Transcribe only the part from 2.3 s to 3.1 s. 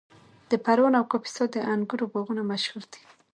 مشهور دي.